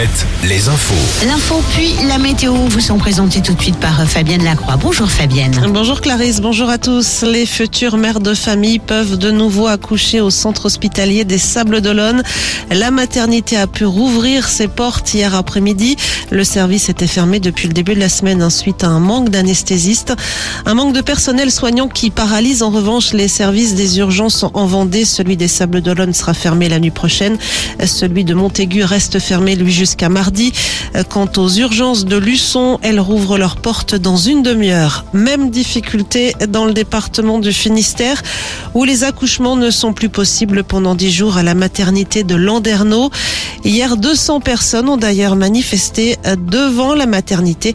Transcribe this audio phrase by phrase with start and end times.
[0.00, 1.26] Alouette, les infos.
[1.26, 4.76] L'info puis la météo vous sont présentés tout de suite par euh, Fabienne Lacroix.
[4.76, 5.54] Bonjour Fabienne.
[5.74, 7.22] Bonjour Clarisse, bonjour à tous.
[7.22, 12.22] Les futures mères de famille peuvent de nouveau accoucher au centre hospitalier des Sables d'Olonne.
[12.70, 15.96] La maternité a pu rouvrir ses portes hier après-midi.
[16.30, 19.28] Le service était fermé depuis le début de la semaine hein, suite à un manque
[19.28, 20.14] d'anesthésistes.
[20.64, 25.04] Un manque de personnel soignant qui paralyse en revanche les services des urgences en Vendée.
[25.04, 27.36] Celui des Sables d'Olonne sera fermé la nuit prochaine.
[27.84, 30.52] Celui de Montaigu reste fermé lui jusqu'à mardi.
[31.08, 35.04] Quant aux urgences de Luçon, elles rouvrent leurs portes dans une demi-heure.
[35.12, 38.22] Même difficulté dans le département du Finistère
[38.74, 43.10] où les accouchements ne sont plus possibles pendant dix jours à la maternité de Landerneau.
[43.64, 47.74] Hier, 200 personnes ont d'ailleurs manifesté devant la maternité,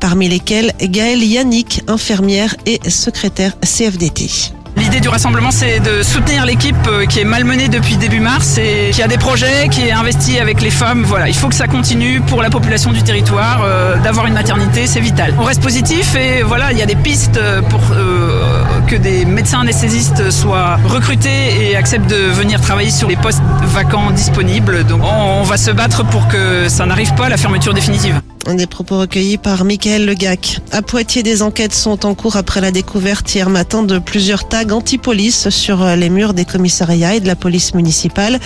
[0.00, 4.52] parmi lesquelles Gaëlle Yannick, infirmière et secrétaire CFDT.
[4.92, 8.90] L'idée du rassemblement, c'est de soutenir l'équipe euh, qui est malmenée depuis début mars et
[8.92, 11.02] qui a des projets, qui est investie avec les femmes.
[11.04, 13.62] Voilà, il faut que ça continue pour la population du territoire.
[13.64, 15.32] Euh, d'avoir une maternité, c'est vital.
[15.38, 19.60] On reste positif et voilà, il y a des pistes pour euh, que des médecins
[19.60, 24.84] anesthésistes soient recrutés et acceptent de venir travailler sur les postes vacants disponibles.
[24.84, 28.20] Donc on, on va se battre pour que ça n'arrive pas à la fermeture définitive.
[28.50, 30.60] Des propos recueillis par Michael Legac.
[30.72, 34.68] À Poitiers, des enquêtes sont en cours après la découverte hier matin de plusieurs tags
[34.70, 38.40] anti-police sur les murs des commissariats et de la police municipale.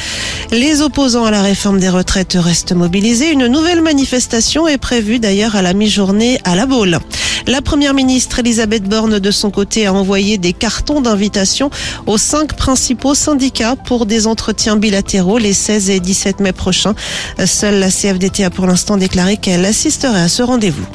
[0.50, 3.32] Les opposants à la réforme des retraites restent mobilisés.
[3.32, 6.98] Une nouvelle manifestation est prévue d'ailleurs à la mi-journée à la Baule.
[7.46, 11.70] La première ministre Elisabeth Borne, de son côté, a envoyé des cartons d'invitation
[12.06, 16.94] aux cinq principaux syndicats pour des entretiens bilatéraux les 16 et 17 mai prochains.
[17.44, 20.86] Seule la CFDT a pour l'instant déclaré qu'elle assisterait à ce rendez-vous.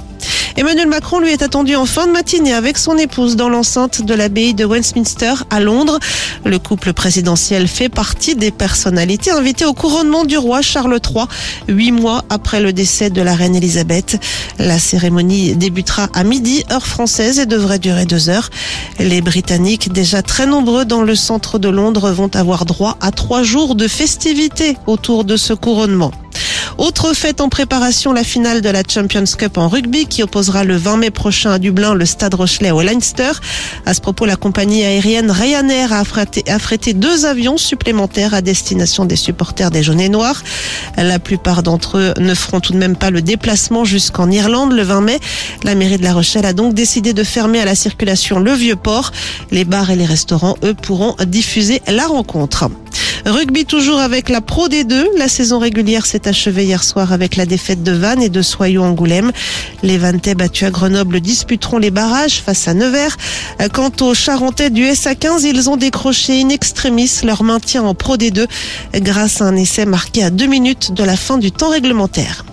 [0.58, 4.14] Emmanuel Macron lui est attendu en fin de matinée avec son épouse dans l'enceinte de
[4.14, 5.98] l'abbaye de Westminster à Londres.
[6.44, 11.26] Le couple présidentiel fait partie des personnalités invitées au couronnement du roi Charles III,
[11.70, 14.20] huit mois après le décès de la reine Elisabeth.
[14.60, 18.50] La cérémonie débutera à midi, heure française, et devrait durer deux heures.
[19.00, 23.44] Les Britanniques, déjà très nombreux dans le centre de Londres, vont avoir droit à trois
[23.44, 26.11] jours de festivités autour de ce couronnement.
[26.81, 30.75] Autre fête en préparation, la finale de la Champions Cup en rugby qui opposera le
[30.75, 33.33] 20 mai prochain à Dublin le Stade Rochelet au Leinster.
[33.86, 39.15] À ce propos, la compagnie aérienne Ryanair a affrété, deux avions supplémentaires à destination des
[39.15, 40.42] supporters des jaunes et noirs.
[40.97, 44.81] La plupart d'entre eux ne feront tout de même pas le déplacement jusqu'en Irlande le
[44.81, 45.19] 20 mai.
[45.63, 48.75] La mairie de La Rochelle a donc décidé de fermer à la circulation le vieux
[48.75, 49.11] port.
[49.52, 52.71] Les bars et les restaurants, eux, pourront diffuser la rencontre.
[53.26, 55.17] Rugby toujours avec la Pro D2.
[55.17, 59.32] La saison régulière s'est achevée hier soir avec la défaite de Vannes et de Soyaux-Angoulême.
[59.83, 63.17] Les Vantais battus à Grenoble disputeront les barrages face à Nevers.
[63.73, 68.48] Quant aux Charentais du SA15, ils ont décroché in extremis leur maintien en Pro D2
[68.95, 72.45] grâce à un essai marqué à deux minutes de la fin du temps réglementaire.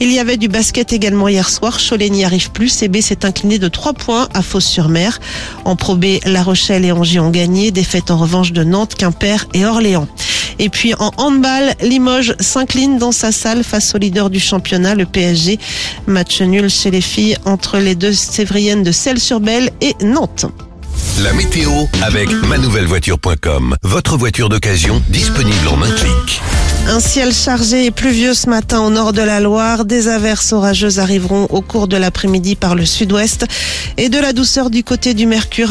[0.00, 1.78] Il y avait du basket également hier soir.
[1.78, 2.68] Cholet n'y arrive plus.
[2.68, 5.18] CB s'est incliné de 3 points à Fos-sur-Mer.
[5.64, 7.70] En Pro B, La Rochelle et Angers ont gagné.
[7.70, 10.08] Défaite en revanche de Nantes, Quimper et Orléans.
[10.58, 15.06] Et puis en handball, Limoges s'incline dans sa salle face au leader du championnat, le
[15.06, 15.58] PSG.
[16.06, 20.46] Match nul chez les filles entre les deux Sévriennes de Celles-sur-Belle et Nantes.
[21.22, 21.70] La météo
[22.02, 23.76] avec manouvellevoiture.com.
[23.82, 26.40] Votre voiture d'occasion disponible en un clic.
[26.90, 29.84] Un ciel chargé et pluvieux ce matin au nord de la Loire.
[29.84, 33.44] Des averses orageuses arriveront au cours de l'après-midi par le sud-ouest
[33.98, 35.70] et de la douceur du côté du Mercure.